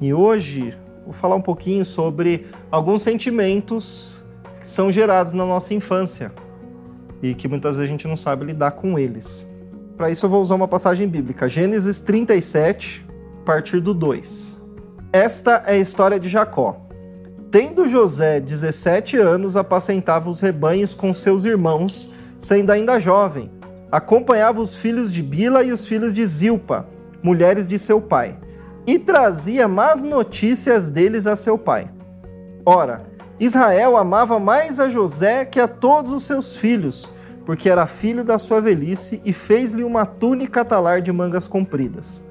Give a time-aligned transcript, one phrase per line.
[0.00, 4.22] E hoje vou falar um pouquinho sobre alguns sentimentos
[4.60, 6.32] que são gerados na nossa infância
[7.22, 9.50] e que muitas vezes a gente não sabe lidar com eles.
[9.96, 13.06] Para isso eu vou usar uma passagem bíblica, Gênesis 37,
[13.40, 14.60] a partir do 2.
[15.12, 16.82] Esta é a história de Jacó.
[17.50, 23.50] Tendo José 17 anos, apacentava os rebanhos com seus irmãos, sendo ainda jovem.
[23.90, 26.86] Acompanhava os filhos de Bila e os filhos de Zilpa,
[27.22, 28.38] mulheres de seu pai,
[28.86, 31.86] e trazia más notícias deles a seu pai.
[32.64, 33.02] Ora,
[33.38, 37.10] Israel amava mais a José que a todos os seus filhos,
[37.44, 42.22] porque era filho da sua velhice e fez-lhe uma túnica talar de mangas compridas.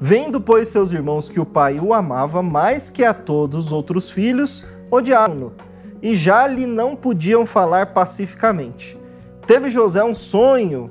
[0.00, 4.10] Vendo, pois, seus irmãos que o pai o amava mais que a todos os outros
[4.10, 5.52] filhos, odiaram-no,
[6.02, 8.98] e já lhe não podiam falar pacificamente.
[9.46, 10.90] Teve José um sonho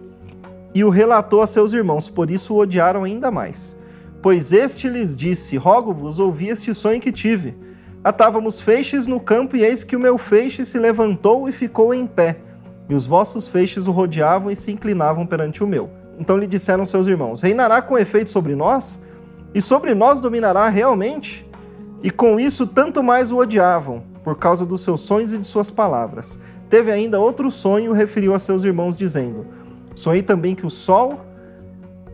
[0.73, 3.76] e o relatou a seus irmãos, por isso o odiaram ainda mais.
[4.21, 7.55] Pois este lhes disse: Rogo-vos, ouvi este sonho que tive.
[8.03, 12.05] Atávamos feixes no campo, e eis que o meu feixe se levantou e ficou em
[12.05, 12.37] pé,
[12.90, 15.90] e os vossos feixes o rodeavam e se inclinavam perante o meu.
[16.20, 19.01] Então lhe disseram seus irmãos: Reinará com efeito sobre nós?
[19.54, 21.46] E sobre nós dominará realmente?
[22.03, 25.70] E com isso tanto mais o odiavam, por causa dos seus sonhos e de suas
[25.70, 26.40] palavras.
[26.70, 29.46] Teve ainda outro sonho, referiu a seus irmãos, dizendo:
[29.93, 31.20] Sonhei também que o sol,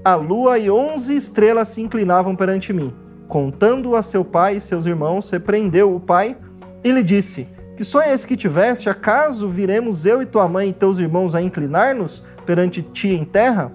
[0.08, 2.94] a lua e onze estrelas se inclinavam perante mim.
[3.28, 6.38] Contando a seu pai e seus irmãos, repreendeu o pai
[6.82, 8.90] e lhe disse: Que sonho é esse que tiveste?
[8.90, 13.70] Acaso viremos eu e tua mãe e teus irmãos a inclinar-nos perante ti em terra?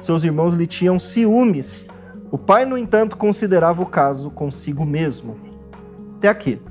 [0.00, 1.88] Seus irmãos lhe tinham ciúmes.
[2.30, 5.36] O pai, no entanto, considerava o caso consigo mesmo.
[6.18, 6.62] Até aqui.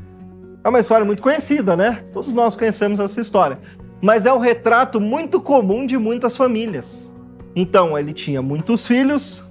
[0.64, 2.06] É uma história muito conhecida, né?
[2.14, 3.59] Todos nós conhecemos essa história.
[4.02, 7.12] Mas é um retrato muito comum de muitas famílias.
[7.56, 9.44] Então, ele tinha muitos filhos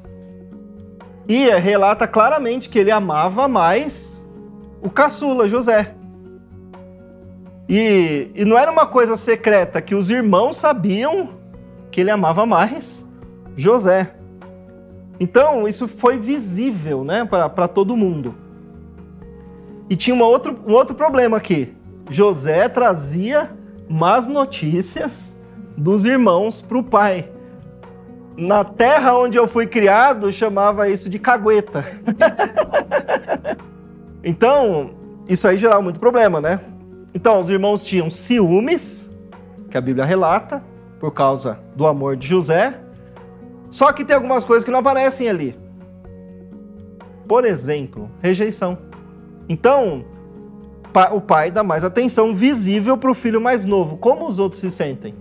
[1.29, 4.29] e relata claramente que ele amava mais
[4.83, 5.95] o caçula, José.
[7.69, 11.31] E, e não era uma coisa secreta que os irmãos sabiam
[11.91, 13.07] que ele amava mais
[13.57, 14.15] José.
[15.21, 18.35] Então, isso foi visível né, para todo mundo.
[19.89, 21.75] E tinha uma outro, um outro problema aqui.
[22.11, 23.51] José trazia
[23.89, 25.35] más notícias
[25.77, 27.29] dos irmãos para o pai.
[28.37, 31.85] Na terra onde eu fui criado, chamava isso de cagueta.
[34.25, 34.91] então,
[35.29, 36.61] isso aí gerava muito problema, né?
[37.15, 39.11] Então, os irmãos tinham ciúmes,
[39.71, 40.63] que a Bíblia relata,
[40.99, 42.79] por causa do amor de José,
[43.69, 45.59] só que tem algumas coisas que não aparecem ali.
[47.27, 48.79] Por exemplo, rejeição.
[49.49, 50.05] Então,
[51.13, 53.97] o pai dá mais atenção visível para o filho mais novo.
[53.97, 55.15] Como os outros se sentem?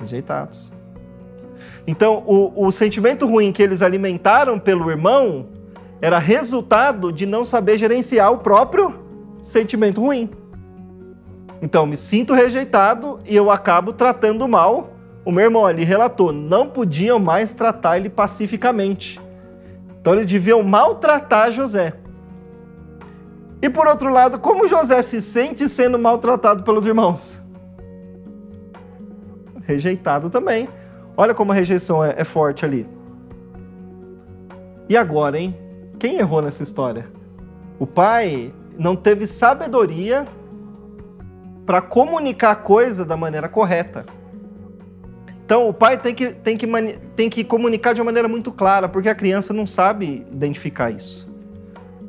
[0.00, 0.73] Rejeitados.
[1.86, 5.46] Então, o, o sentimento ruim que eles alimentaram pelo irmão
[6.00, 8.94] era resultado de não saber gerenciar o próprio
[9.40, 10.30] sentimento ruim.
[11.60, 16.68] Então, me sinto rejeitado e eu acabo tratando mal o meu irmão ali relatou, não
[16.68, 19.20] podiam mais tratar ele pacificamente.
[19.98, 21.94] Então eles deviam maltratar José.
[23.62, 27.42] E por outro lado, como José se sente sendo maltratado pelos irmãos?
[29.62, 30.68] Rejeitado também.
[31.16, 32.86] Olha como a rejeição é, é forte ali.
[34.88, 35.56] E agora, hein?
[35.98, 37.06] Quem errou nessa história?
[37.78, 40.26] O pai não teve sabedoria
[41.64, 44.04] para comunicar a coisa da maneira correta.
[45.44, 46.66] Então, o pai tem que, tem, que,
[47.14, 51.30] tem que comunicar de uma maneira muito clara, porque a criança não sabe identificar isso.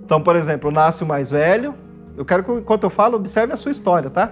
[0.04, 1.76] Então, por exemplo, nasce o mais velho.
[2.18, 4.32] Eu quero que, enquanto eu falo, observe a sua história, tá?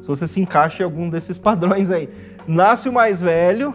[0.00, 2.08] Se você se encaixa em algum desses padrões aí.
[2.46, 3.74] Nasce o mais velho,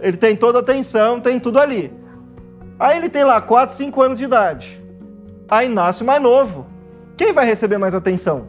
[0.00, 1.92] ele tem toda a atenção, tem tudo ali.
[2.78, 4.82] Aí ele tem lá 4, 5 anos de idade.
[5.48, 6.66] Aí nasce o mais novo.
[7.16, 8.46] Quem vai receber mais atenção?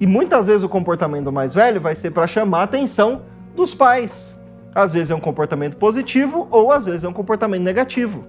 [0.00, 3.22] E muitas vezes o comportamento do mais velho vai ser para chamar a atenção
[3.54, 4.36] dos pais.
[4.74, 8.24] Às vezes é um comportamento positivo ou às vezes é um comportamento negativo.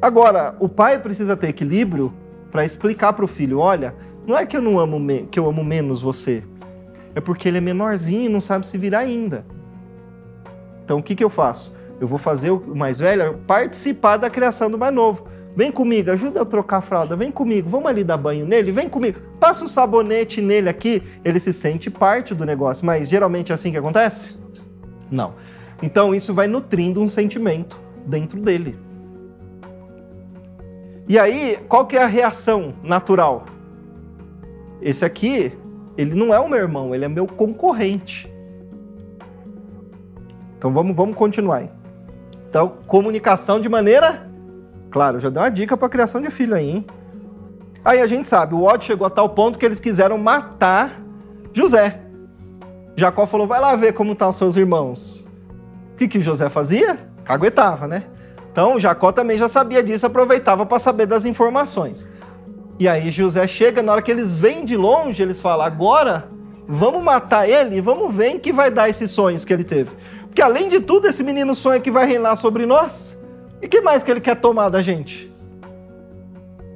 [0.00, 2.12] Agora, o pai precisa ter equilíbrio
[2.50, 3.94] para explicar para o filho, olha,
[4.26, 4.98] não é que eu não amo
[5.30, 6.42] que eu amo menos você,
[7.14, 9.44] é porque ele é menorzinho e não sabe se virar ainda.
[10.90, 11.72] Então o que, que eu faço?
[12.00, 15.24] Eu vou fazer o mais velho participar da criação do mais novo.
[15.54, 18.72] Vem comigo, ajuda eu a trocar a fralda, vem comigo, vamos ali dar banho nele,
[18.72, 19.20] vem comigo.
[19.38, 22.84] Passa um sabonete nele aqui, ele se sente parte do negócio.
[22.84, 24.36] Mas geralmente é assim que acontece?
[25.08, 25.34] Não.
[25.80, 28.76] Então isso vai nutrindo um sentimento dentro dele.
[31.08, 33.46] E aí, qual que é a reação natural?
[34.82, 35.52] Esse aqui,
[35.96, 38.28] ele não é o meu irmão, ele é meu concorrente.
[40.60, 41.64] Então vamos, vamos continuar.
[42.48, 44.30] Então, comunicação de maneira
[44.90, 46.86] Claro, já deu uma dica para criação de filho aí, hein?
[47.84, 51.00] Aí a gente sabe, o ódio chegou a tal ponto que eles quiseram matar
[51.52, 52.00] José.
[52.96, 55.26] Jacó falou: vai lá ver como estão tá seus irmãos.
[55.94, 56.98] O que, que José fazia?
[57.24, 58.04] Caguetava, né?
[58.50, 62.08] Então Jacó também já sabia disso, aproveitava para saber das informações.
[62.78, 66.28] E aí José chega, na hora que eles vêm de longe, eles falam: agora
[66.68, 69.90] vamos matar ele e vamos ver em que vai dar esses sonhos que ele teve.
[70.30, 73.18] Porque além de tudo, esse menino sonha que vai reinar sobre nós.
[73.60, 75.30] E que mais que ele quer tomar da gente?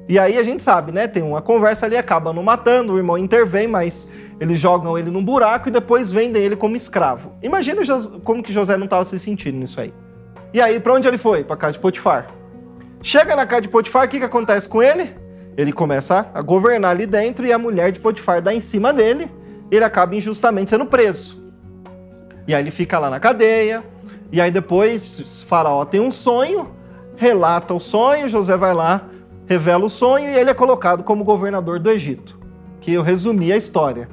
[0.08, 1.06] E aí a gente sabe, né?
[1.06, 4.10] Tem uma conversa ali, acaba não matando, o irmão intervém, mas
[4.40, 7.32] eles jogam ele num buraco e depois vendem ele como escravo.
[7.40, 7.80] Imagina
[8.24, 9.94] como que José não estava se sentindo nisso aí.
[10.52, 11.44] E aí, para onde ele foi?
[11.44, 12.26] Para casa de Potifar.
[13.00, 15.14] Chega na casa de Potifar, o que, que acontece com ele?
[15.56, 19.30] Ele começa a governar ali dentro e a mulher de Potifar dá em cima dele,
[19.70, 21.43] ele acaba injustamente sendo preso.
[22.46, 23.82] E aí ele fica lá na cadeia,
[24.30, 26.70] e aí depois Faraó tem um sonho,
[27.16, 29.08] relata o sonho, José vai lá
[29.46, 32.38] revela o sonho e ele é colocado como governador do Egito.
[32.80, 34.08] Que eu resumi a história.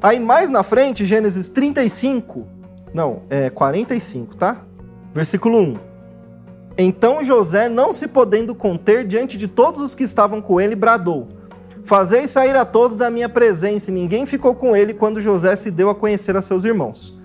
[0.00, 2.46] Aí mais na frente, Gênesis 35,
[2.92, 4.62] não, é 45, tá?
[5.12, 5.76] Versículo 1.
[6.78, 11.28] Então José, não se podendo conter diante de todos os que estavam com ele, bradou:
[11.86, 13.90] Fazei sair a todos da minha presença.
[13.90, 17.18] E ninguém ficou com ele quando José se deu a conhecer a seus irmãos.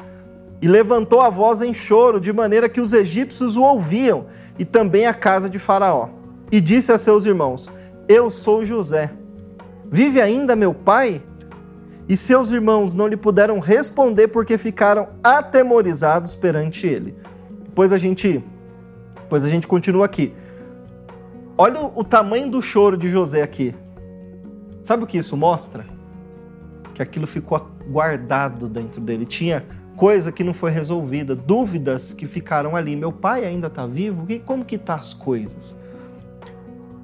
[0.61, 4.27] E levantou a voz em choro, de maneira que os egípcios o ouviam,
[4.57, 6.21] e também a casa de Faraó
[6.51, 7.71] e disse a seus irmãos:
[8.07, 9.11] Eu sou José.
[9.89, 11.21] Vive ainda meu pai?
[12.09, 17.15] E seus irmãos não lhe puderam responder porque ficaram atemorizados perante ele.
[17.73, 18.43] Pois a gente,
[19.29, 20.33] pois a gente continua aqui.
[21.57, 23.73] Olha o tamanho do choro de José aqui.
[24.81, 25.85] Sabe o que isso mostra?
[26.93, 29.25] Que aquilo ficou guardado dentro dele.
[29.25, 32.95] Tinha coisa que não foi resolvida, dúvidas que ficaram ali.
[32.95, 34.27] Meu pai ainda está vivo?
[34.45, 35.75] Como que tá as coisas?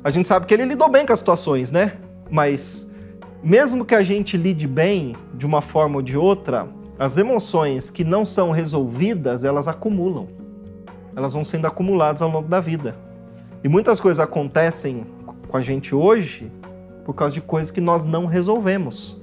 [0.08, 1.98] a gente sabe que ele lidou bem com as situações, né?
[2.32, 2.90] Mas
[3.44, 6.66] mesmo que a gente lide bem de uma forma ou de outra,
[6.98, 10.30] as emoções que não são resolvidas, elas acumulam.
[11.14, 12.96] Elas vão sendo acumuladas ao longo da vida.
[13.62, 15.06] E muitas coisas acontecem
[15.46, 16.50] com a gente hoje
[17.07, 19.18] por causa de coisas que nós não resolvemos.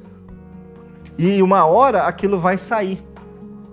[1.19, 3.05] E uma hora aquilo vai sair.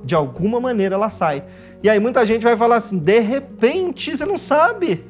[0.03, 1.45] De alguma maneira ela sai.
[1.81, 5.09] E aí muita gente vai falar assim: de repente, você não sabe.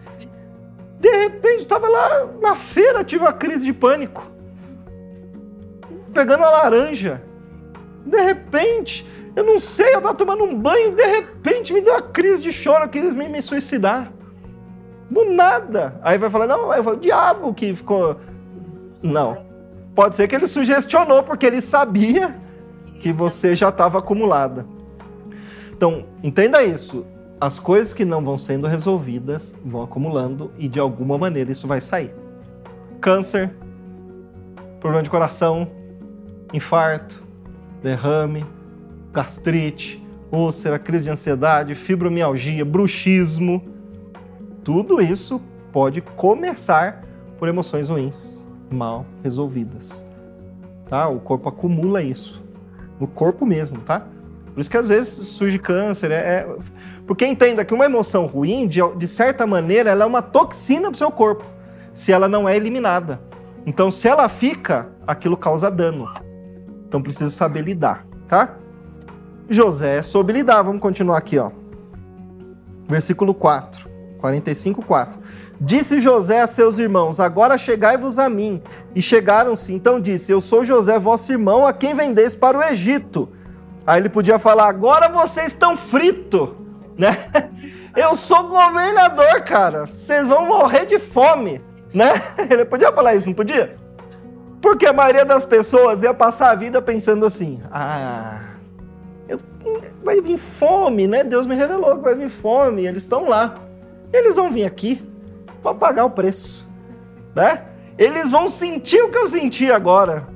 [1.00, 4.24] De repente, estava lá na feira, tive uma crise de pânico.
[6.13, 7.24] Pegando a laranja.
[8.06, 9.03] De repente,
[9.36, 12.51] eu não sei, eu estava tomando um banho, de repente me deu uma crise de
[12.51, 14.12] choro, eu quis me, me suicidar.
[15.09, 16.00] Do nada.
[16.03, 18.19] Aí vai falar, não, é o diabo que ficou.
[19.03, 19.45] Não.
[19.95, 22.36] Pode ser que ele sugestionou, porque ele sabia
[23.00, 24.65] que você já estava acumulada.
[25.74, 27.06] Então, entenda isso
[27.42, 31.81] as coisas que não vão sendo resolvidas vão acumulando e de alguma maneira isso vai
[31.81, 32.13] sair.
[33.01, 33.50] Câncer,
[34.80, 35.68] problema de coração,
[36.53, 37.24] infarto,
[37.81, 38.45] derrame,
[39.12, 43.63] gastrite, úlcera, crise de ansiedade, fibromialgia, bruxismo.
[44.63, 47.03] Tudo isso pode começar
[47.39, 50.06] por emoções ruins, mal resolvidas.
[50.88, 51.08] Tá?
[51.08, 52.44] O corpo acumula isso.
[53.00, 54.06] No corpo mesmo, tá?
[54.54, 56.12] Por isso que às vezes surge câncer.
[56.12, 56.56] É, é...
[57.08, 60.96] Porque entenda que uma emoção ruim, de, de certa maneira, ela é uma toxina para
[60.96, 61.44] o seu corpo,
[61.94, 63.22] se ela não é eliminada.
[63.66, 66.10] Então, se ela fica, aquilo causa dano.
[66.88, 68.58] Então precisa saber lidar, tá?
[69.50, 70.62] José soube lidar.
[70.62, 71.51] Vamos continuar aqui, ó.
[72.88, 73.81] Versículo 4,
[74.22, 75.20] 45, 4.
[75.60, 78.62] Disse José a seus irmãos: Agora chegai-vos a mim.
[78.96, 79.74] E chegaram-se.
[79.74, 83.28] Então disse: Eu sou José, vosso irmão, a quem vendeis para o Egito.
[83.86, 86.50] Aí ele podia falar: agora vocês estão fritos,
[86.98, 87.18] né?
[87.94, 89.86] Eu sou governador, cara.
[89.86, 91.62] Vocês vão morrer de fome,
[91.94, 92.24] né?
[92.50, 93.75] Ele podia falar isso, não podia?
[94.62, 98.40] Porque a maioria das pessoas ia passar a vida pensando assim: ah,
[99.28, 99.42] eu,
[100.01, 101.22] vai vir fome, né?
[101.22, 102.88] Deus me revelou que vai vir fome.
[102.88, 103.56] Eles estão lá.
[104.13, 105.01] Eles vão vir aqui
[105.62, 106.68] para pagar o preço,
[107.36, 107.63] né?
[107.98, 110.27] Eles vão sentir o que eu senti agora.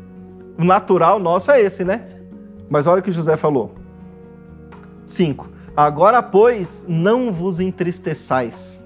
[0.57, 2.05] O natural nosso é esse, né?
[2.69, 3.75] Mas olha o que José falou.
[5.05, 5.49] 5.
[5.75, 8.81] Agora, pois, não vos entristeçais,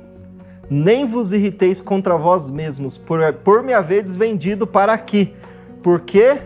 [0.69, 5.35] nem vos irriteis contra vós mesmos, por, por me haveres vendido para aqui.
[5.83, 6.41] Porque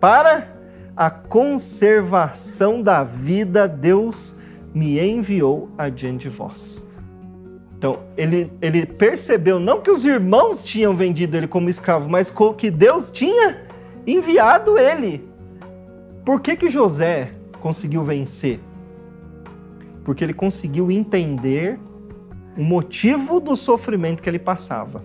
[0.00, 0.48] para
[0.96, 4.36] a conservação da vida, Deus
[4.72, 6.86] me enviou adiante de vós.
[7.82, 12.70] Então, ele, ele percebeu não que os irmãos tinham vendido ele como escravo, mas que
[12.70, 13.62] Deus tinha
[14.06, 15.32] enviado ele
[16.24, 18.60] por que, que José conseguiu vencer?
[20.04, 21.80] Porque ele conseguiu entender
[22.56, 25.02] o motivo do sofrimento que ele passava.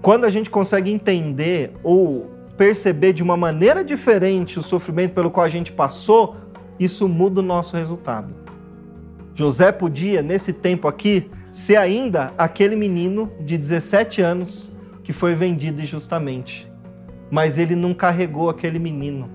[0.00, 5.44] Quando a gente consegue entender ou perceber de uma maneira diferente o sofrimento pelo qual
[5.44, 6.36] a gente passou,
[6.78, 8.32] isso muda o nosso resultado.
[9.40, 15.80] José podia, nesse tempo aqui, ser ainda aquele menino de 17 anos que foi vendido
[15.80, 16.70] injustamente.
[17.30, 19.30] Mas ele não carregou aquele menino.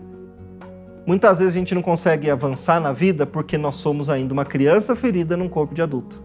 [1.08, 4.96] Muitas vezes a gente não consegue avançar na vida porque nós somos ainda uma criança
[4.96, 6.22] ferida num corpo de adulto.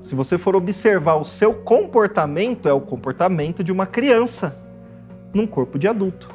[0.00, 4.58] Se você for observar o seu comportamento, é o comportamento de uma criança
[5.34, 6.30] num corpo de adulto.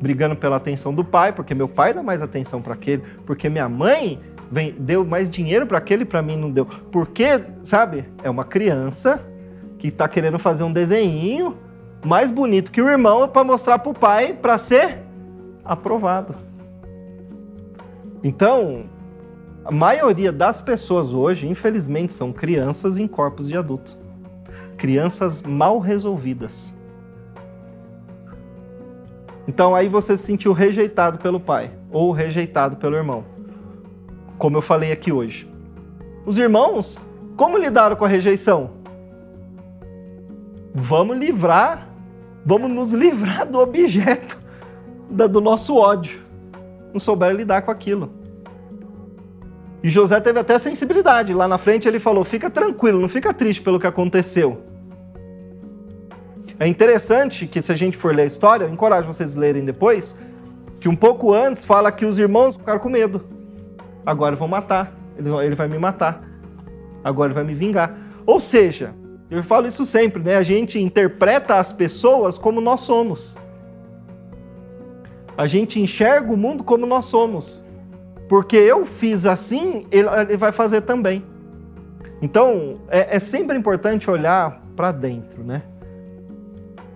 [0.00, 3.68] Brigando pela atenção do pai, porque meu pai dá mais atenção para aquele, porque minha
[3.68, 4.18] mãe
[4.50, 6.66] vem, deu mais dinheiro para aquele, para mim não deu.
[6.90, 9.24] Porque, sabe, é uma criança
[9.78, 11.56] que está querendo fazer um desenho
[12.04, 14.98] mais bonito que o irmão para mostrar para o pai para ser
[15.64, 16.34] aprovado.
[18.22, 18.84] Então,
[19.64, 23.98] a maioria das pessoas hoje, infelizmente, são crianças em corpos de adulto.
[24.76, 26.74] Crianças mal resolvidas.
[29.46, 33.24] Então aí você se sentiu rejeitado pelo pai ou rejeitado pelo irmão.
[34.38, 35.50] Como eu falei aqui hoje.
[36.26, 37.02] Os irmãos,
[37.36, 38.70] como lidaram com a rejeição?
[40.74, 41.88] Vamos livrar,
[42.44, 44.38] vamos nos livrar do objeto
[45.10, 46.20] do nosso ódio.
[46.92, 48.10] Não souberam lidar com aquilo.
[49.82, 51.34] E José teve até sensibilidade.
[51.34, 54.62] Lá na frente ele falou: fica tranquilo, não fica triste pelo que aconteceu.
[56.58, 59.64] É interessante que, se a gente for ler a história, eu encorajo vocês a lerem
[59.64, 60.16] depois,
[60.80, 63.33] que um pouco antes fala que os irmãos ficaram com medo.
[64.04, 64.92] Agora vão matar.
[65.16, 66.22] Ele vai me matar.
[67.02, 67.96] Agora vai me vingar.
[68.26, 68.94] Ou seja,
[69.30, 70.36] eu falo isso sempre, né?
[70.36, 73.36] A gente interpreta as pessoas como nós somos.
[75.36, 77.64] A gente enxerga o mundo como nós somos.
[78.28, 81.24] Porque eu fiz assim, ele, vai fazer também.
[82.22, 85.62] Então, é, é sempre importante olhar para dentro, né?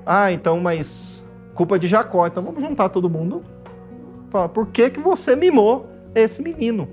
[0.06, 2.26] Ah, então, mas culpa de Jacó.
[2.26, 3.42] Então vamos juntar todo mundo.
[4.30, 6.88] Falar, por que, que você mimou esse menino?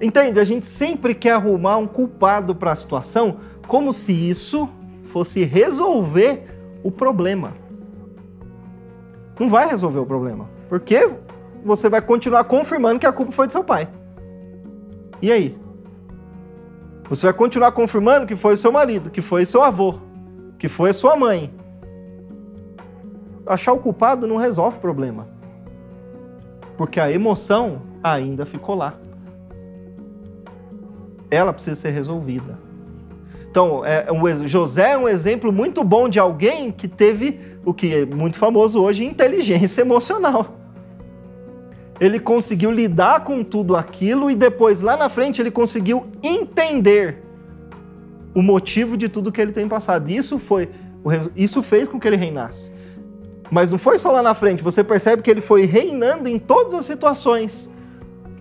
[0.00, 0.38] Entende?
[0.38, 4.68] A gente sempre quer arrumar um culpado para a situação como se isso
[5.02, 6.44] fosse resolver
[6.82, 7.54] o problema.
[9.38, 10.48] Não vai resolver o problema.
[10.68, 11.10] Porque
[11.64, 13.88] você vai continuar confirmando que a culpa foi de seu pai.
[15.20, 15.58] E aí?
[17.08, 19.94] Você vai continuar confirmando que foi seu marido, que foi seu avô,
[20.58, 21.52] que foi sua mãe.
[23.46, 25.26] Achar o culpado não resolve o problema.
[26.76, 28.94] Porque a emoção ainda ficou lá.
[31.30, 32.58] Ela precisa ser resolvida.
[33.50, 37.94] Então, é, um, José é um exemplo muito bom de alguém que teve o que
[37.94, 40.58] é muito famoso hoje, inteligência emocional
[42.00, 47.22] ele conseguiu lidar com tudo aquilo e depois, lá na frente, ele conseguiu entender
[48.34, 50.08] o motivo de tudo que ele tem passado.
[50.08, 50.68] Isso foi,
[51.34, 52.70] isso fez com que ele reinasse.
[53.50, 56.74] Mas não foi só lá na frente, você percebe que ele foi reinando em todas
[56.74, 57.70] as situações.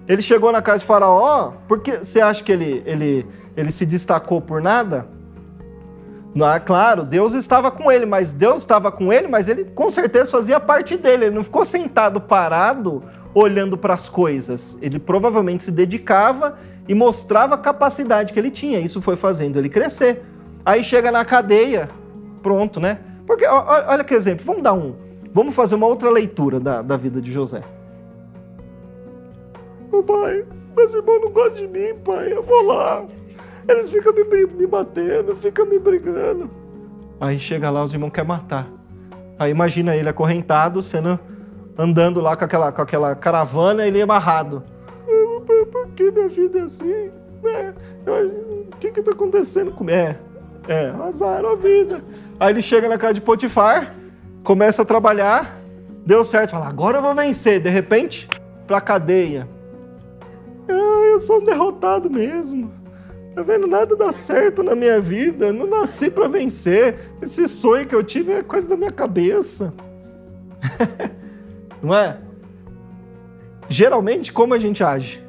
[0.08, 4.40] Ele chegou na casa de Faraó, porque você acha que ele, ele, ele se destacou
[4.40, 5.08] por nada?
[6.34, 9.90] Não, é claro, Deus estava com ele, mas Deus estava com ele, mas ele com
[9.90, 11.26] certeza fazia parte dele.
[11.26, 14.78] Ele não ficou sentado parado olhando para as coisas.
[14.82, 18.80] Ele provavelmente se dedicava e mostrava a capacidade que ele tinha.
[18.80, 20.24] Isso foi fazendo ele crescer.
[20.66, 21.90] Aí chega na cadeia,
[22.42, 23.00] pronto, né?
[23.26, 24.96] Porque, olha que exemplo, vamos dar um.
[25.34, 27.62] Vamos fazer uma outra leitura da, da vida de José.
[30.06, 32.32] Pai, meus irmãos não gostam de mim, pai.
[32.32, 33.06] Eu vou lá.
[33.68, 36.50] Eles ficam me, me batendo, ficam me brigando.
[37.20, 38.68] Aí chega lá, os irmãos querem matar.
[39.40, 41.20] Aí imagina ele acorrentado, sendo
[41.78, 44.64] andando lá com aquela, com aquela caravana, ele amarrado.
[45.72, 47.12] Por que minha vida é assim?
[47.44, 47.74] É,
[48.06, 49.98] o que que tá acontecendo comigo?
[49.98, 50.18] É,
[50.68, 52.02] é, azar a vida.
[52.40, 53.94] Aí ele chega na casa de Potifar,
[54.44, 55.58] começa a trabalhar,
[56.06, 57.62] deu certo, fala, agora eu vou vencer.
[57.62, 58.28] De repente,
[58.66, 59.48] pra cadeia.
[61.18, 62.72] Eu sou um derrotado mesmo.
[63.34, 63.66] Tá vendo?
[63.66, 65.48] Nada dá certo na minha vida.
[65.48, 67.10] Eu não nasci para vencer.
[67.20, 69.74] Esse sonho que eu tive é coisa da minha cabeça.
[71.82, 72.20] Não é?
[73.68, 75.24] Geralmente, como a gente age?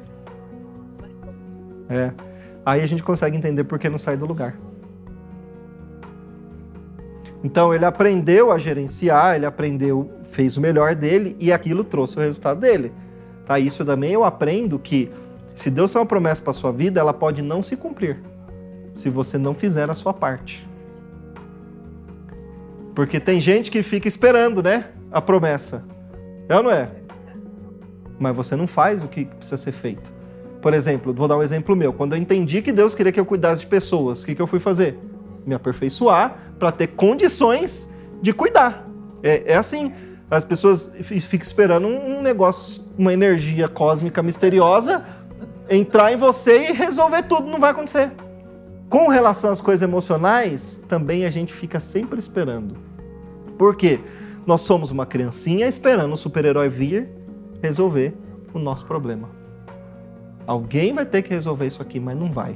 [1.89, 2.11] É.
[2.63, 4.55] Aí a gente consegue entender por que não sai do lugar.
[7.43, 12.21] Então ele aprendeu a gerenciar, ele aprendeu, fez o melhor dele e aquilo trouxe o
[12.21, 12.91] resultado dele.
[13.45, 13.57] Tá?
[13.57, 15.11] Isso também eu aprendo que
[15.59, 18.17] se Deus tem uma promessa para sua vida, ela pode não se cumprir
[18.93, 20.65] se você não fizer a sua parte.
[22.95, 25.83] Porque tem gente que fica esperando, né, a promessa.
[26.47, 26.89] É ou não é?
[28.17, 30.09] Mas você não faz o que precisa ser feito.
[30.61, 31.91] Por exemplo, vou dar um exemplo meu.
[31.91, 34.47] Quando eu entendi que Deus queria que eu cuidasse de pessoas, o que, que eu
[34.47, 34.97] fui fazer?
[35.45, 38.87] Me aperfeiçoar para ter condições de cuidar.
[39.21, 39.91] É, é, assim.
[40.31, 45.18] As pessoas ficam esperando um negócio, uma energia cósmica misteriosa
[45.69, 47.47] entrar em você e resolver tudo.
[47.47, 48.11] Não vai acontecer.
[48.89, 52.75] Com relação às coisas emocionais, também a gente fica sempre esperando.
[53.57, 53.99] Por quê?
[54.45, 57.07] Nós somos uma criancinha esperando o super-herói vir
[57.61, 58.15] resolver
[58.53, 59.29] o nosso problema.
[60.47, 62.55] Alguém vai ter que resolver isso aqui, mas não vai.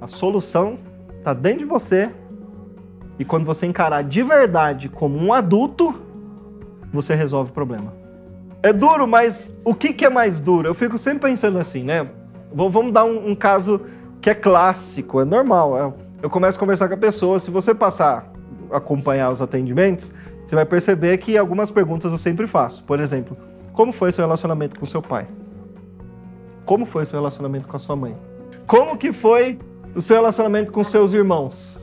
[0.00, 0.78] A solução
[1.18, 2.10] está dentro de você.
[3.18, 5.94] E quando você encarar de verdade como um adulto,
[6.92, 7.92] você resolve o problema.
[8.62, 10.68] É duro, mas o que, que é mais duro?
[10.68, 12.08] Eu fico sempre pensando assim, né?
[12.52, 13.80] Vamos dar um, um caso
[14.20, 15.78] que é clássico, é normal.
[15.78, 15.92] É,
[16.22, 18.30] eu começo a conversar com a pessoa, se você passar
[18.70, 20.12] a acompanhar os atendimentos,
[20.44, 22.82] você vai perceber que algumas perguntas eu sempre faço.
[22.84, 23.36] Por exemplo,
[23.72, 25.26] como foi seu relacionamento com seu pai?
[26.64, 28.16] Como foi seu relacionamento com a sua mãe?
[28.66, 29.58] Como que foi
[29.94, 31.78] o seu relacionamento com seus irmãos?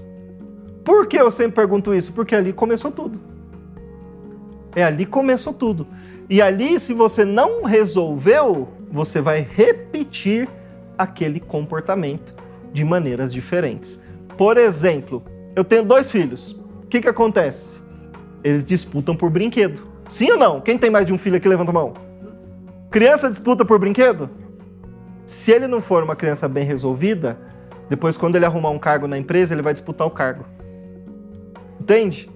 [0.83, 2.13] Por que eu sempre pergunto isso?
[2.13, 3.19] Porque ali começou tudo.
[4.75, 5.87] É ali começou tudo.
[6.29, 10.47] E ali, se você não resolveu, você vai repetir
[10.97, 12.33] aquele comportamento
[12.73, 14.01] de maneiras diferentes.
[14.37, 15.23] Por exemplo,
[15.55, 16.51] eu tenho dois filhos.
[16.83, 17.81] O que, que acontece?
[18.43, 19.81] Eles disputam por brinquedo.
[20.09, 20.61] Sim ou não?
[20.61, 21.93] Quem tem mais de um filho aqui, levanta a mão.
[22.89, 24.29] Criança disputa por brinquedo?
[25.25, 27.37] Se ele não for uma criança bem resolvida,
[27.89, 30.45] depois quando ele arrumar um cargo na empresa, ele vai disputar o cargo.
[31.81, 32.29] Entende?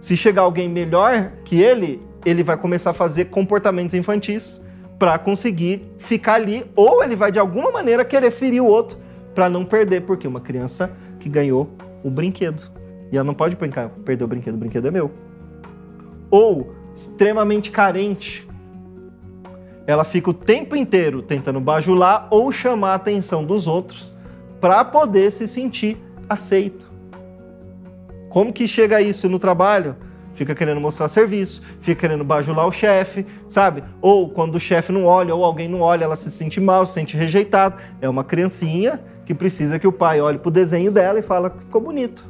[0.00, 4.60] Se chegar alguém melhor que ele, ele vai começar a fazer comportamentos infantis
[5.00, 8.98] para conseguir ficar ali, ou ele vai de alguma maneira querer ferir o outro
[9.34, 11.70] para não perder, porque uma criança que ganhou
[12.04, 12.70] o brinquedo.
[13.10, 15.10] E ela não pode brincar, perder o brinquedo, o brinquedo é meu.
[16.30, 18.46] Ou extremamente carente.
[19.86, 24.12] Ela fica o tempo inteiro tentando bajular ou chamar a atenção dos outros
[24.60, 25.96] para poder se sentir
[26.28, 26.86] aceito.
[28.28, 29.96] Como que chega isso no trabalho?
[30.34, 33.84] Fica querendo mostrar serviço, fica querendo bajular o chefe, sabe?
[34.00, 36.94] Ou quando o chefe não olha ou alguém não olha, ela se sente mal, se
[36.94, 37.76] sente rejeitado.
[38.00, 41.50] É uma criancinha que precisa que o pai olhe para o desenho dela e fala
[41.50, 42.24] que ficou bonito.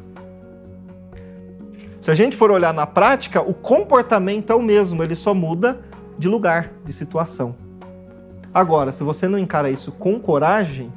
[2.01, 5.81] Se a gente for olhar na prática, o comportamento é o mesmo, ele só muda
[6.19, 7.55] de lugar, de situação.
[8.53, 10.93] Agora, se você não encara isso com coragem,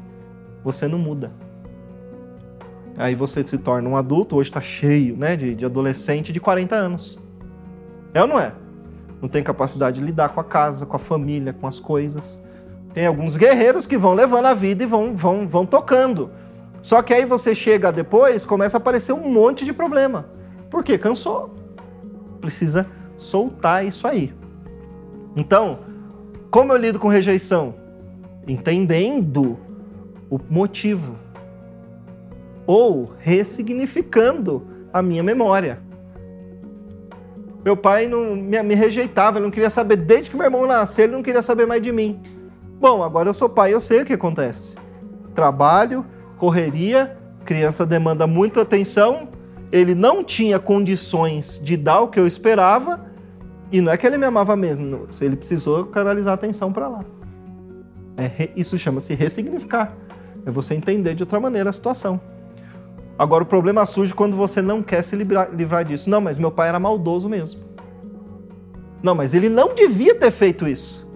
[0.63, 1.31] você não muda.
[2.97, 6.75] Aí você se torna um adulto, hoje está cheio né, de, de adolescente de 40
[6.75, 7.19] anos.
[8.13, 8.53] É ou não é?
[9.21, 12.43] Não tem capacidade de lidar com a casa, com a família, com as coisas.
[12.93, 16.29] Tem alguns guerreiros que vão levando a vida e vão, vão, vão tocando.
[16.81, 20.27] Só que aí você chega depois, começa a aparecer um monte de problema.
[20.69, 20.97] Por quê?
[20.97, 21.55] Cansou.
[22.39, 22.85] Precisa
[23.17, 24.33] soltar isso aí.
[25.35, 25.79] Então,
[26.51, 27.73] como eu lido com rejeição?
[28.47, 29.57] Entendendo
[30.29, 31.22] o motivo
[32.65, 35.79] ou ressignificando a minha memória.
[37.63, 41.05] Meu pai não me, me, rejeitava, ele não queria saber, desde que meu irmão nasceu,
[41.05, 42.21] ele não queria saber mais de mim.
[42.79, 44.75] Bom, agora eu sou pai, eu sei o que acontece.
[45.33, 46.05] Trabalho,
[46.37, 49.29] correria, criança demanda muita atenção,
[49.71, 52.99] ele não tinha condições de dar o que eu esperava,
[53.71, 57.05] e não é que ele me amava mesmo, ele precisou canalizar a atenção para lá.
[58.17, 59.95] É, isso chama-se ressignificar.
[60.45, 62.19] É você entender de outra maneira a situação.
[63.17, 66.09] Agora, o problema surge quando você não quer se livrar, livrar disso.
[66.09, 67.61] Não, mas meu pai era maldoso mesmo.
[69.01, 71.07] Não, mas ele não devia ter feito isso.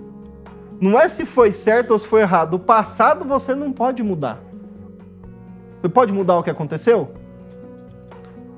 [0.79, 2.55] Não é se foi certo ou se foi errado.
[2.55, 4.39] O passado você não pode mudar.
[5.79, 7.11] Você pode mudar o que aconteceu?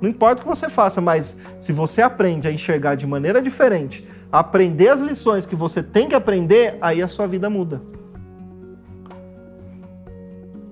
[0.01, 4.07] Não importa o que você faça, mas se você aprende a enxergar de maneira diferente,
[4.31, 7.81] aprender as lições que você tem que aprender, aí a sua vida muda.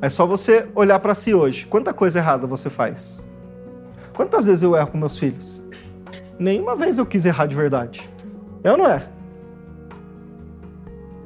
[0.02, 1.66] É só você olhar para si hoje.
[1.66, 3.26] Quanta coisa errada você faz?
[4.14, 5.62] Quantas vezes eu erro com meus filhos?
[6.40, 8.10] Nenhuma vez eu quis errar de verdade.
[8.64, 9.08] É ou não é?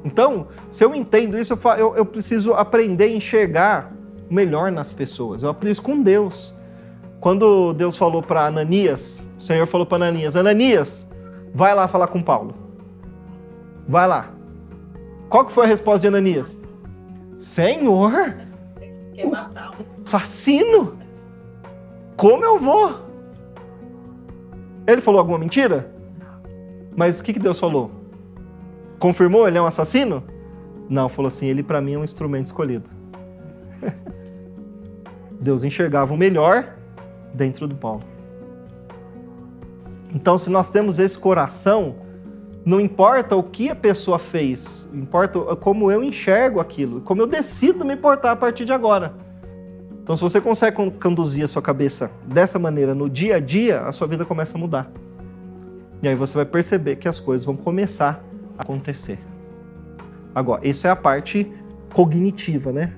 [0.04, 3.92] Então, se eu entendo isso, eu, eu, eu preciso aprender a enxergar
[4.28, 5.42] melhor nas pessoas.
[5.42, 6.54] Eu aprendi isso com Deus.
[7.20, 11.08] Quando Deus falou para Ananias, o Senhor falou para Ananias: Ananias,
[11.54, 12.54] vai lá falar com Paulo.
[13.86, 14.30] Vai lá.
[15.28, 16.56] Qual que foi a resposta de Ananias?
[17.38, 18.34] Senhor,
[19.30, 20.98] Matar um assassino?
[22.16, 23.00] Como eu vou?
[24.86, 25.92] Ele falou alguma mentira?
[26.94, 27.90] Mas o que, que Deus falou?
[28.98, 30.22] Confirmou ele é um assassino?
[30.88, 32.88] Não, falou assim: ele para mim é um instrumento escolhido.
[35.40, 36.76] Deus enxergava o melhor
[37.34, 38.02] dentro do Paulo.
[40.14, 41.96] Então, se nós temos esse coração,
[42.64, 47.84] Não importa o que a pessoa fez, importa como eu enxergo aquilo, como eu decido
[47.84, 49.14] me portar a partir de agora.
[50.02, 53.92] Então, se você consegue conduzir a sua cabeça dessa maneira no dia a dia, a
[53.92, 54.90] sua vida começa a mudar.
[56.02, 58.24] E aí você vai perceber que as coisas vão começar
[58.58, 59.18] a acontecer.
[60.34, 61.50] Agora, isso é a parte
[61.92, 62.92] cognitiva, né?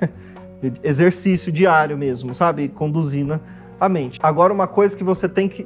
[0.82, 2.68] Exercício diário mesmo, sabe?
[2.68, 3.40] Conduzindo
[3.78, 4.18] a mente.
[4.20, 5.64] Agora, uma coisa que você tem que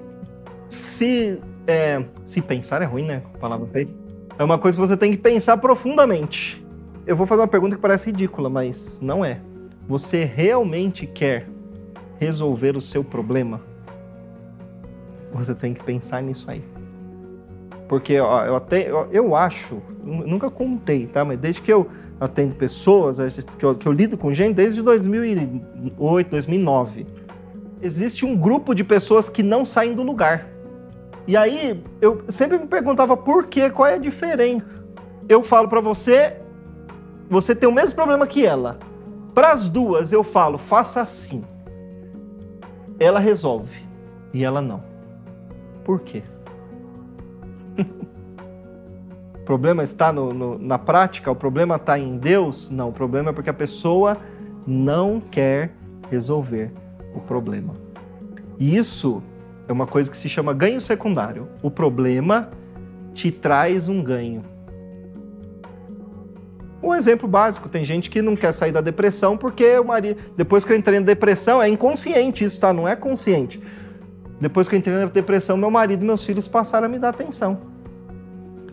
[0.69, 3.23] se, é, se pensar, é ruim, né?
[3.35, 3.93] A palavra feita.
[4.39, 6.65] É uma coisa que você tem que pensar profundamente.
[7.07, 9.41] Eu vou fazer uma pergunta que parece ridícula, mas não é.
[9.87, 11.49] Você realmente quer
[12.19, 13.61] resolver o seu problema?
[15.33, 16.63] Você tem que pensar nisso aí.
[17.89, 21.25] Porque ó, eu até eu, eu acho, nunca contei, tá?
[21.25, 21.89] Mas desde que eu
[22.21, 23.19] atendo pessoas,
[23.59, 27.07] que eu, que eu lido com gente desde 2008, 2009,
[27.81, 30.52] existe um grupo de pessoas que não saem do lugar.
[31.27, 34.67] E aí eu sempre me perguntava por quê, qual é a diferença.
[35.29, 36.37] Eu falo para você,
[37.31, 38.79] você tem o mesmo problema que ela.
[39.35, 41.45] Para as duas eu falo, faça assim.
[42.99, 43.83] Ela resolve
[44.35, 44.83] e ela não.
[45.85, 46.23] Por quê?
[49.35, 51.31] o problema está no, no, na prática?
[51.31, 52.69] O problema está em Deus?
[52.69, 54.19] Não, o problema é porque a pessoa
[54.67, 55.73] não quer
[56.11, 56.71] resolver
[57.15, 57.75] o problema.
[58.59, 59.23] E isso
[59.69, 61.49] é uma coisa que se chama ganho secundário.
[61.63, 62.51] O problema
[63.15, 64.45] te traz um ganho.
[66.83, 70.65] Um exemplo básico, tem gente que não quer sair da depressão porque o marido, depois
[70.65, 72.73] que eu entrei na depressão, é inconsciente isso, tá?
[72.73, 73.63] Não é consciente.
[74.41, 77.11] Depois que eu entrei na depressão, meu marido e meus filhos passaram a me dar
[77.11, 77.61] atenção.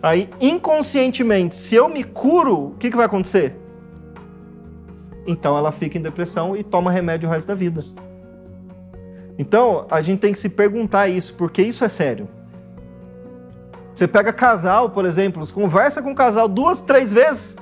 [0.01, 3.55] Aí, inconscientemente, se eu me curo, o que, que vai acontecer?
[5.27, 7.83] Então ela fica em depressão e toma remédio o resto da vida.
[9.39, 12.27] Então, a gente tem que se perguntar isso, porque isso é sério.
[13.93, 17.55] Você pega casal, por exemplo, conversa com o casal duas, três vezes,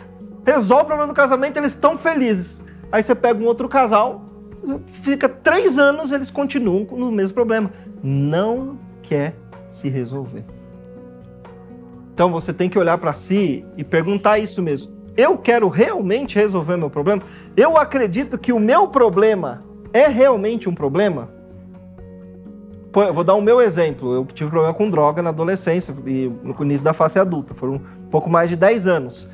[0.44, 2.64] resolve o problema do casamento, eles estão felizes.
[2.92, 4.26] Aí você pega um outro casal,
[4.88, 7.72] fica três anos, eles continuam no mesmo problema.
[8.02, 9.36] Não quer
[9.70, 10.46] se resolver.
[12.12, 14.92] Então você tem que olhar para si e perguntar isso mesmo.
[15.16, 17.22] Eu quero realmente resolver meu problema?
[17.56, 19.64] Eu acredito que o meu problema
[19.94, 21.37] é realmente um problema?
[23.14, 24.14] Vou dar o meu exemplo.
[24.14, 27.54] Eu tive problema com droga na adolescência e no início da fase adulta.
[27.54, 29.30] Foram um pouco mais de 10 anos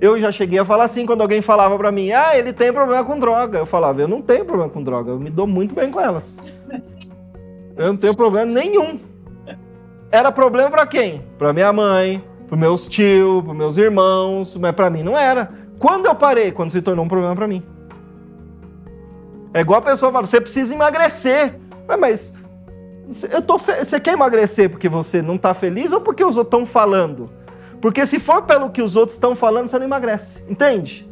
[0.00, 3.04] eu já cheguei a falar assim quando alguém falava para mim, ah, ele tem problema
[3.04, 3.58] com droga.
[3.58, 6.38] Eu falava, eu não tenho problema com droga, eu me dou muito bem com elas.
[7.76, 8.98] Eu não tenho problema nenhum.
[10.10, 11.22] Era problema para quem?
[11.38, 15.50] Para minha mãe, para meus tios, para meus irmãos, mas para mim não era.
[15.78, 16.50] Quando eu parei?
[16.50, 17.62] Quando se tornou um problema para mim.
[19.52, 21.58] É igual a pessoa fala, você precisa emagrecer.
[21.98, 22.32] Mas
[23.30, 23.84] eu tô fe...
[23.84, 27.30] você quer emagrecer porque você não está feliz ou porque os outros estão falando?
[27.80, 30.44] Porque se for pelo que os outros estão falando, você não emagrece.
[30.48, 31.08] Entende?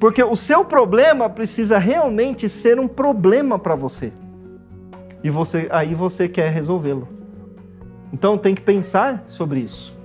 [0.00, 4.12] Porque o seu problema precisa realmente ser um problema para você.
[5.22, 7.08] E você aí você quer resolvê-lo.
[8.12, 9.96] Então tem que pensar sobre isso.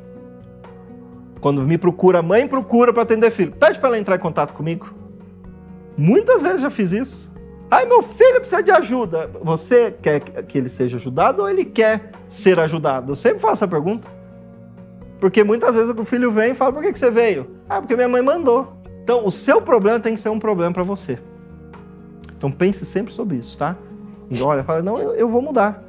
[1.40, 3.52] Quando me procura mãe, procura para atender filho.
[3.52, 4.94] Pede para ela entrar em contato comigo.
[5.98, 7.33] Muitas vezes já fiz isso.
[7.74, 9.32] Ai, meu filho precisa de ajuda.
[9.42, 13.14] Você quer que ele seja ajudado ou ele quer ser ajudado?
[13.14, 14.08] Eu sempre faço essa pergunta.
[15.20, 17.48] Porque muitas vezes o filho vem e fala: por que, você veio?
[17.68, 18.74] Ah, porque minha mãe mandou.
[19.04, 21.18] Então, o seu problema tem que ser um problema para você.
[22.38, 23.76] Então, pense sempre sobre isso, tá?
[24.30, 25.84] E olha, fala: não, eu, eu vou mudar.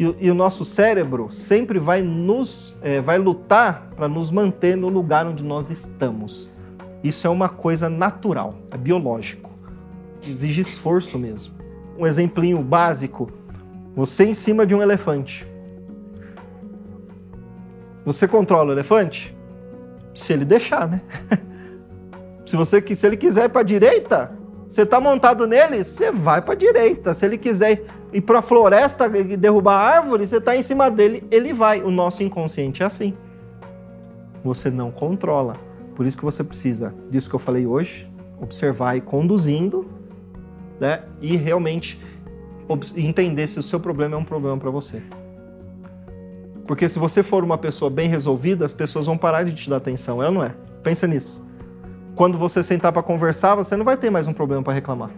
[0.00, 4.88] E, e, o nosso cérebro sempre vai nos é, vai lutar para nos manter no
[4.88, 6.50] lugar onde nós estamos.
[7.04, 9.49] Isso é uma coisa natural, é biológico.
[10.22, 11.54] Exige esforço mesmo.
[11.98, 13.30] Um exemplinho básico:
[13.94, 15.46] você em cima de um elefante.
[18.04, 19.36] Você controla o elefante?
[20.14, 21.00] Se ele deixar, né?
[22.46, 24.30] se, você, se ele quiser ir para direita,
[24.68, 27.12] você está montado nele, você vai para direita.
[27.12, 30.90] Se ele quiser ir para a floresta e derrubar a árvore, você está em cima
[30.90, 31.82] dele, ele vai.
[31.82, 33.14] O nosso inconsciente é assim.
[34.44, 35.56] Você não controla.
[35.94, 39.86] Por isso que você precisa disso que eu falei hoje, observar e conduzindo,
[40.80, 41.02] né?
[41.20, 42.00] E realmente
[42.96, 45.02] entender se o seu problema é um problema para você.
[46.66, 49.76] Porque se você for uma pessoa bem resolvida, as pessoas vão parar de te dar
[49.76, 50.54] atenção, é ou não é?
[50.82, 51.44] Pensa nisso.
[52.14, 55.10] Quando você sentar para conversar, você não vai ter mais um problema para reclamar.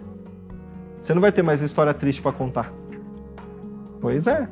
[1.01, 2.73] Você não vai ter mais história triste para contar.
[4.01, 4.49] Pois é.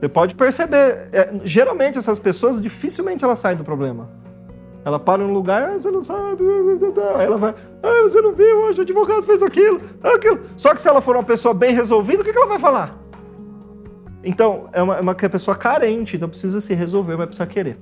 [0.00, 4.10] Você pode perceber, é, geralmente essas pessoas dificilmente elas saem do problema.
[4.84, 6.44] Ela para num lugar, ah, você não sabe,
[7.16, 10.40] aí ela vai, ah, você não viu, hoje o advogado fez aquilo, aquilo.
[10.56, 12.98] Só que se ela for uma pessoa bem resolvida, o que ela vai falar?
[14.22, 17.78] Então, é uma, é uma pessoa carente, então precisa se resolver, mas precisa querer.